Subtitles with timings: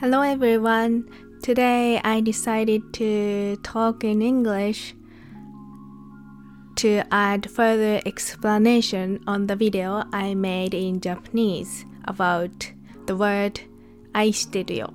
[0.00, 1.06] Hello everyone.
[1.42, 4.94] Today I decided to talk in English
[6.76, 12.72] to add further explanation on the video I made in Japanese about
[13.04, 13.60] the word
[14.14, 14.88] aishiteru.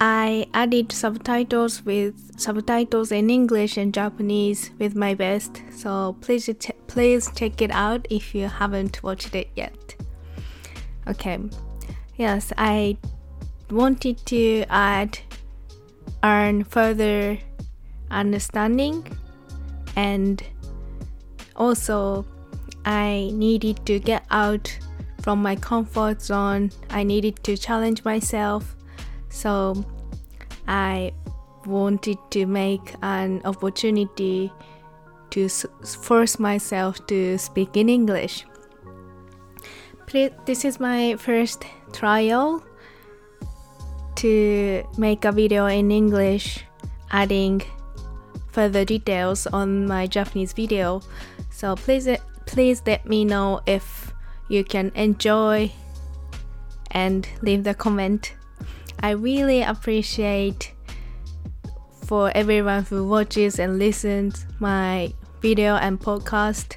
[0.00, 6.72] I added subtitles with subtitles in English and Japanese with my best, so please ch
[6.88, 9.94] please check it out if you haven't watched it yet.
[11.06, 11.38] Okay.
[12.16, 12.96] Yes, I
[13.70, 15.18] wanted to add
[16.22, 17.38] earn further
[18.10, 19.06] understanding
[19.96, 20.42] and
[21.56, 22.24] also
[22.84, 24.76] I needed to get out
[25.20, 26.70] from my comfort zone.
[26.90, 28.76] I needed to challenge myself.
[29.28, 29.84] So
[30.66, 31.12] I
[31.66, 34.50] wanted to make an opportunity
[35.30, 38.46] to force myself to speak in English.
[40.46, 42.64] This is my first trial
[44.18, 46.64] to make a video in English,
[47.10, 47.62] adding
[48.50, 51.00] further details on my Japanese video.
[51.50, 52.08] So please
[52.46, 54.12] please let me know if
[54.48, 55.70] you can enjoy
[56.90, 58.34] and leave the comment.
[59.00, 60.72] I really appreciate
[62.04, 66.76] for everyone who watches and listens my video and podcast.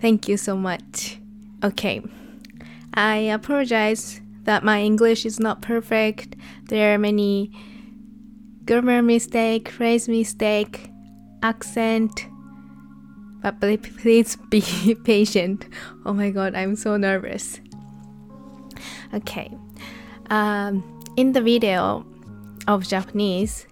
[0.00, 1.18] Thank you so much.
[1.64, 2.02] Okay.
[2.92, 6.35] I apologize that my English is not perfect.
[6.69, 7.51] There are many
[8.65, 10.89] grammar mistake, phrase mistake,
[11.43, 12.27] accent.
[13.41, 15.67] But please be patient.
[16.05, 17.59] Oh my god, I'm so nervous.
[19.13, 19.51] Okay.
[20.29, 20.83] Um,
[21.17, 22.05] in the video
[22.67, 23.67] of Japanese,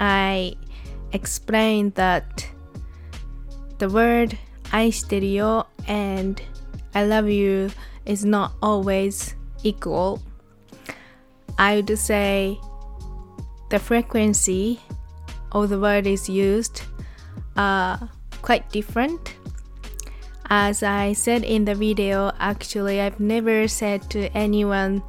[0.00, 0.54] I
[1.12, 2.46] explained that
[3.78, 4.36] the word
[4.70, 6.40] 愛してるよ and
[6.94, 7.70] I love you
[8.06, 10.21] is not always equal,
[11.57, 12.59] I would say
[13.69, 14.79] the frequency
[15.51, 16.83] of the word is used
[17.57, 18.09] are
[18.41, 19.35] quite different.
[20.49, 25.03] As I said in the video, actually, I've never said to anyone,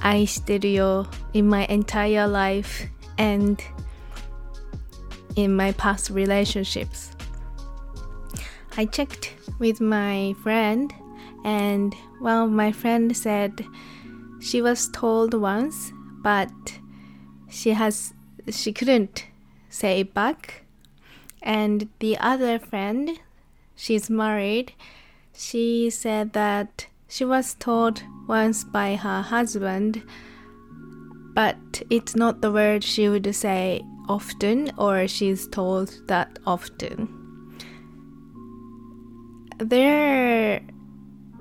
[0.00, 2.86] aishiteru in my entire life
[3.18, 3.62] and
[5.36, 7.12] in my past relationships.
[8.76, 10.92] I checked with my friend
[11.44, 13.64] and well, my friend said
[14.40, 16.50] she was told once, but
[17.48, 18.14] she has
[18.50, 19.26] she couldn't
[19.68, 20.64] say it back.
[21.42, 23.18] And the other friend,
[23.76, 24.72] she's married,
[25.32, 30.02] she said that she was told once by her husband,
[31.34, 37.08] but it's not the word she would say often or she's told that often.
[39.58, 40.60] There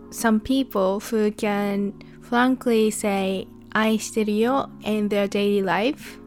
[0.10, 6.18] some people who can frankly say "aishiteru yo" in their daily life.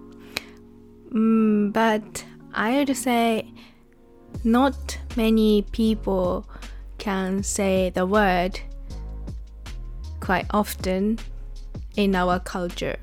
[1.13, 2.25] Mm, but
[2.55, 3.53] I would say
[4.45, 6.47] not many people
[6.99, 8.61] can say the word
[10.21, 11.19] quite often
[11.97, 12.97] in our culture.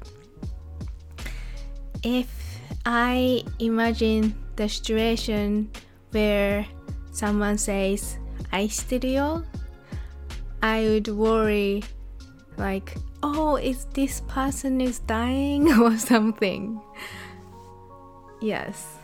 [2.03, 2.29] If
[2.85, 5.71] I imagine the situation
[6.11, 6.65] where
[7.11, 8.17] someone says
[8.53, 9.43] "aishiteru yo,"
[10.62, 11.82] I would worry
[12.56, 16.80] like oh is this person is dying or something
[18.40, 18.98] yes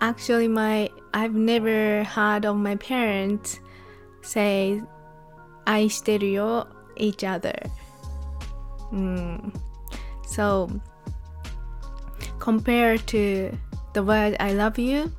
[0.00, 3.60] actually my I've never heard of my parents
[4.22, 4.82] say
[5.66, 6.66] 愛してるよ
[6.96, 7.54] each other
[8.92, 9.52] mm.
[10.26, 10.68] so
[12.38, 13.56] compared to
[13.92, 15.10] the word I love you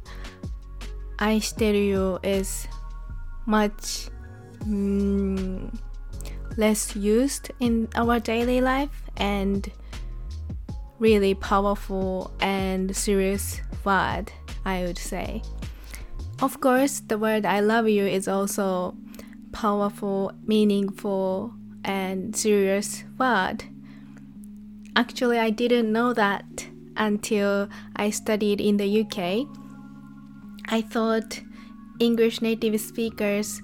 [1.17, 2.67] 愛してるよ is
[3.45, 4.11] much
[4.66, 5.78] mm,
[6.56, 9.70] less used in our daily life and
[10.98, 14.32] really powerful and serious word,
[14.64, 15.42] I would say.
[16.42, 18.96] Of course, the word I love you is also
[19.52, 23.64] powerful, meaningful, and serious word.
[24.96, 26.44] Actually, I didn't know that
[26.96, 29.46] until I studied in the UK.
[30.68, 31.40] I thought
[32.00, 33.62] English native speakers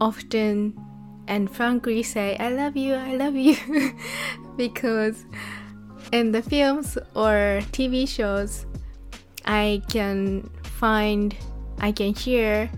[0.00, 0.78] often
[1.26, 3.56] and frankly say, I love you, I love you,
[4.56, 5.24] because
[6.12, 8.66] in the films or TV shows,
[9.44, 11.34] I can find,
[11.78, 12.70] I can hear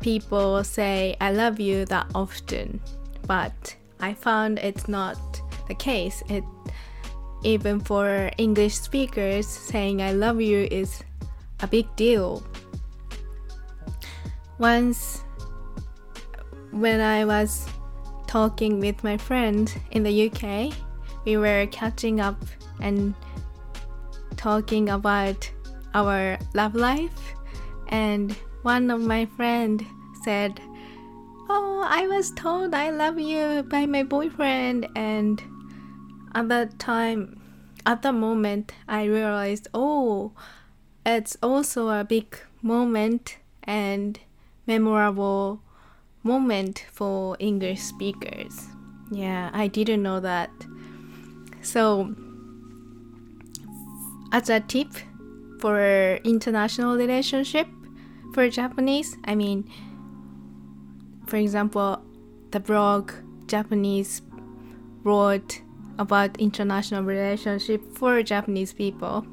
[0.00, 2.80] people say, I love you that often,
[3.26, 5.18] but I found it's not
[5.68, 6.22] the case.
[6.28, 6.44] It
[7.42, 11.02] even for English speakers, saying I love you is
[11.60, 12.42] a big deal.
[14.58, 15.24] Once
[16.72, 17.66] when I was
[18.26, 20.72] talking with my friend in the UK.
[21.24, 22.42] We were catching up
[22.80, 23.14] and
[24.36, 25.50] talking about
[25.94, 27.34] our love life
[27.88, 28.32] and
[28.62, 29.84] one of my friend
[30.22, 30.60] said,
[31.48, 35.42] "Oh, I was told I love you by my boyfriend." And
[36.34, 37.40] at that time,
[37.84, 40.32] at the moment, I realized, "Oh,
[41.04, 44.20] it's also a big moment and
[44.66, 45.60] memorable
[46.22, 48.66] moment for English speakers."
[49.10, 50.50] Yeah, I didn't know that.
[51.62, 52.14] So,
[54.32, 54.88] as a tip
[55.58, 57.66] for international relationship
[58.32, 59.68] for Japanese, I mean,
[61.26, 62.00] for example,
[62.50, 63.12] the blog
[63.46, 64.22] Japanese
[65.02, 65.60] wrote
[65.98, 69.26] about international relationship for Japanese people.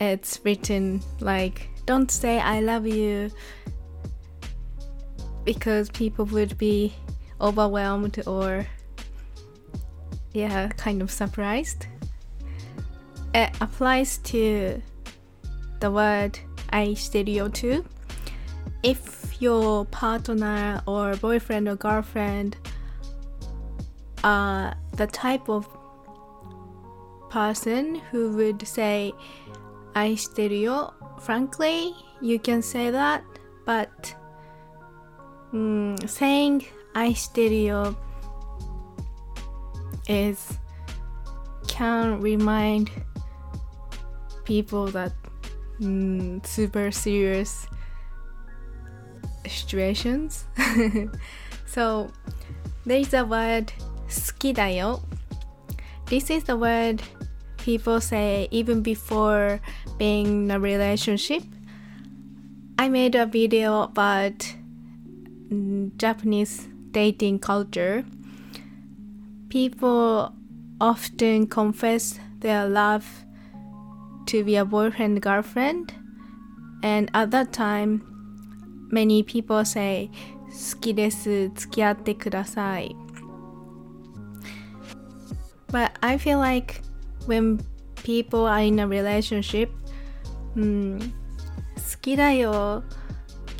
[0.00, 3.30] It's written like, don't say I love you
[5.44, 6.94] because people would be
[7.40, 8.66] overwhelmed or,
[10.32, 11.86] yeah, kind of surprised.
[13.34, 14.80] It applies to
[15.80, 16.38] the word
[16.72, 17.84] aishiteru too.
[18.82, 22.56] If your partner or boyfriend or girlfriend
[24.22, 25.66] are the type of
[27.30, 29.12] person who would say
[29.94, 33.24] aishiteru, frankly, you can say that,
[33.64, 34.14] but
[35.53, 36.65] mm, saying
[36.95, 37.95] I stereo
[40.07, 40.57] is
[41.67, 42.89] can remind
[44.45, 45.13] people that
[45.79, 47.67] mm, super serious
[49.47, 50.45] situations.
[51.65, 52.09] so
[52.85, 53.71] there's a word
[54.07, 55.01] 好きだよ
[56.05, 57.03] This is the word
[57.57, 59.59] people say even before
[59.97, 61.43] being in a relationship.
[62.79, 64.47] I made a video about
[65.97, 68.03] Japanese dating culture.
[69.49, 70.33] People
[70.79, 73.25] often confess their love
[74.27, 75.93] to be a boyfriend girlfriend
[76.83, 78.01] and at that time
[78.91, 80.09] many people say
[80.49, 82.95] 好きです付き合ってください
[85.69, 86.81] but I feel like
[87.27, 87.59] when
[88.03, 89.69] people are in a relationship
[90.55, 90.99] うん
[91.75, 92.83] 好きだよ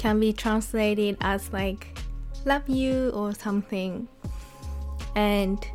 [0.02, 1.98] can be translated as like
[2.46, 4.08] love you or something
[5.16, 5.66] and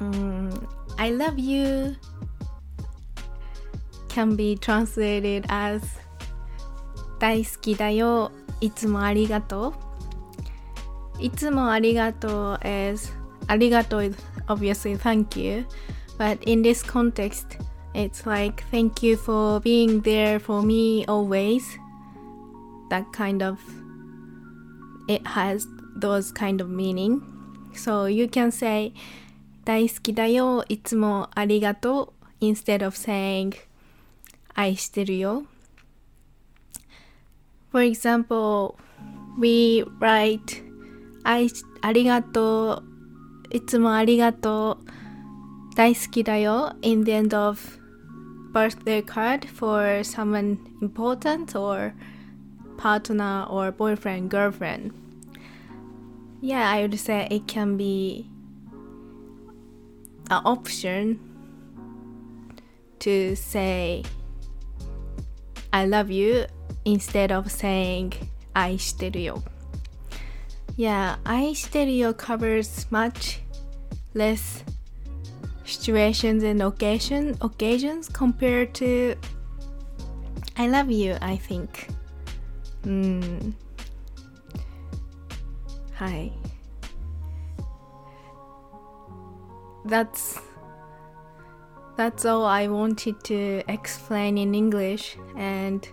[0.00, 0.68] um,
[0.98, 1.96] I love you
[4.08, 5.82] can be translated as
[7.18, 8.30] 大好きだよ
[8.60, 9.74] いつもありがと
[11.18, 13.12] ういつもありがとう is
[13.46, 14.16] ありがとう is
[14.48, 15.64] obviously thank you
[16.18, 17.58] but in this context
[17.94, 21.62] it's like thank you for being there for me always
[22.90, 23.58] that kind of
[25.08, 25.66] it has
[25.96, 27.22] those kind of meaning
[27.74, 28.92] so you can say
[29.64, 33.54] 大好きだよいつもありがとう instead of saying
[34.54, 35.44] 愛してるよ
[37.72, 38.74] For example,
[39.38, 40.64] we write
[41.24, 41.48] 愛
[41.82, 42.82] ありがと
[43.50, 47.60] ういつもありがとう大好きだよ in the end of
[48.52, 51.92] birthday card for someone important or
[52.80, 54.92] partner or boyfriend, girlfriend.
[56.40, 58.28] Yeah, I would say it can be
[60.30, 61.18] an option
[63.00, 64.04] to say
[65.72, 66.46] I love you
[66.84, 68.12] instead of saying
[68.54, 69.42] 愛してるよ
[70.76, 73.40] Yeah, 愛してるよ covers much
[74.14, 74.64] less
[75.64, 79.16] situations and occasion, occasions compared to
[80.58, 81.88] I love you, I think.
[82.84, 83.56] うん
[85.92, 86.32] はい
[89.86, 90.40] That's
[91.96, 95.88] that's all I wanted to explain in English and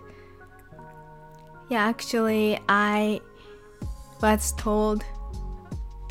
[1.70, 3.20] yeah actually I
[4.20, 5.04] was told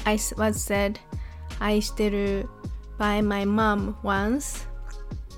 [0.05, 1.00] I was said
[1.60, 2.50] I still
[2.98, 4.65] by my mom once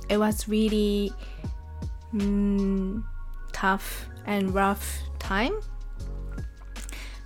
[0.07, 1.11] it was really
[2.13, 3.03] mm,
[3.51, 5.54] tough and rough time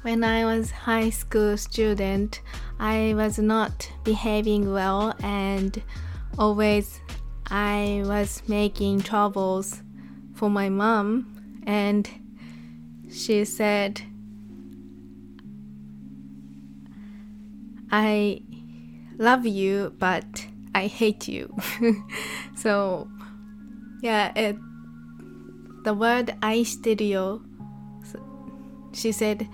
[0.03, 2.43] when I was high school student
[2.79, 5.83] I was not behaving well and
[6.39, 7.01] always
[7.47, 9.83] I was making troubles
[10.35, 12.09] for my mom, and
[13.11, 14.03] she said,
[17.91, 18.43] I
[19.19, 21.55] love you, but I hate you.
[22.57, 23.09] so,
[24.03, 24.57] yeah, it,
[25.85, 27.43] the word aishiteru,
[28.94, 29.48] she said,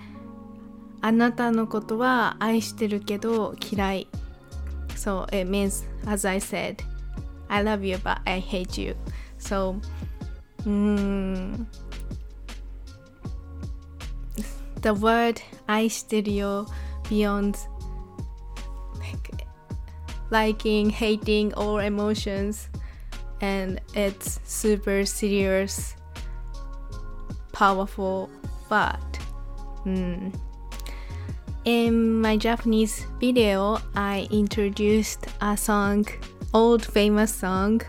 [1.01, 4.07] あなたのことは愛してるけど嫌い
[4.95, 6.77] So it means as I said
[7.47, 8.95] I love you but I hate you
[9.37, 9.75] So
[10.65, 11.67] うーん
[14.81, 16.65] The word 愛してるよ
[17.03, 17.55] beyond
[18.99, 19.45] like
[20.31, 22.69] liking, hating all emotions
[23.41, 25.95] and it's super serious
[27.51, 28.29] powerful
[28.69, 29.08] but
[29.86, 30.34] Mm.
[31.64, 36.06] In my Japanese video, I introduced a song,
[36.52, 37.80] old famous song,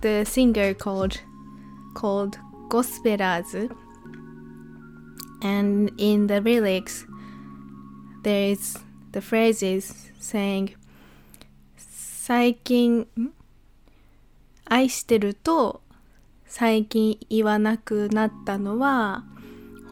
[0.00, 1.20] the singer called
[1.94, 2.38] called
[2.68, 3.54] Gospellers.
[5.42, 7.04] And in the lyrics,
[8.22, 8.78] there is
[9.10, 10.76] the phrases saying
[11.76, 13.06] 最近
[14.64, 15.82] 愛してると
[16.46, 19.24] 最近言わなくなったのは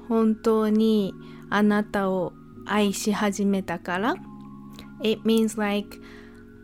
[0.09, 1.13] 本当に
[1.49, 2.33] あなたを
[2.65, 4.15] 愛し始めたから
[5.03, 5.99] It means like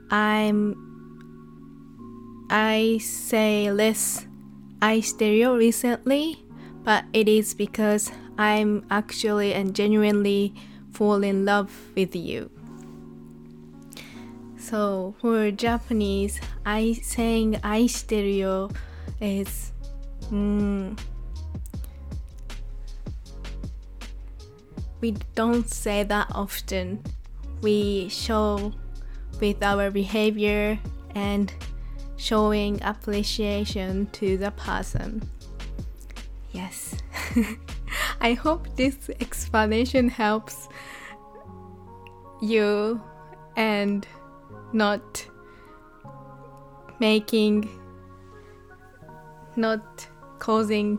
[0.10, 0.75] I'm
[2.50, 4.28] I say less
[4.80, 6.38] 愛してるよ recently
[6.84, 10.54] but it is because I'm actually and genuinely
[10.92, 12.50] fall in love with you.
[14.58, 18.70] So for Japanese, I saying 愛してるよ
[19.20, 19.74] is
[20.32, 20.96] mm,
[25.07, 27.01] we don't say that often.
[27.63, 28.73] We show
[29.41, 30.81] with our behavior
[31.15, 31.53] and
[32.17, 35.23] showing appreciation to the person.
[36.51, 36.97] Yes.
[38.21, 40.69] I hope this explanation helps
[42.43, 43.01] you
[43.57, 44.09] and
[44.73, 45.25] not
[46.99, 47.71] making
[49.55, 50.09] not
[50.41, 50.99] causing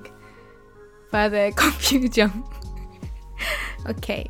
[1.12, 2.32] further confusion.
[3.88, 4.30] Okay.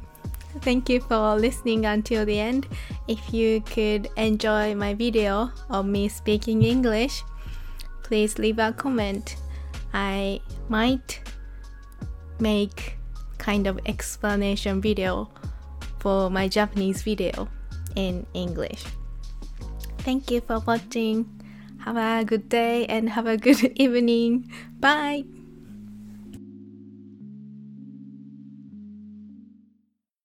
[0.62, 2.68] Thank you for listening until the end.
[3.08, 7.24] If you could enjoy my video of me speaking English,
[8.04, 9.36] please leave a comment.
[9.94, 11.22] I might
[12.40, 12.98] make
[13.38, 15.30] kind of explanation video
[16.00, 17.48] for my Japanese video
[17.96, 18.84] in English.
[20.00, 21.28] Thank you for watching.
[21.84, 24.52] Have a good day and have a good evening.
[24.80, 25.37] Bye.